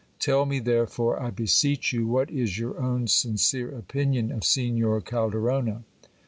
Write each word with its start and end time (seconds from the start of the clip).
Tell 0.17 0.47
me, 0.47 0.57
therefore, 0.57 1.21
I 1.21 1.29
be 1.29 1.45
seech 1.45 1.93
you, 1.93 2.07
what 2.07 2.31
is 2.31 2.57
your 2.57 2.75
own 2.79 3.05
sincere 3.07 3.69
opinion 3.69 4.31
of 4.31 4.43
Signor 4.43 4.99
Calderona. 5.01 5.83